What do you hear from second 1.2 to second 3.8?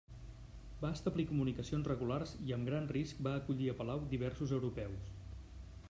comunicacions regulars i amb gran risc va acollir a